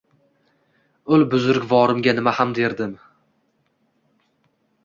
[1.15, 2.93] Ul buzrukvorimga nima ham derdim.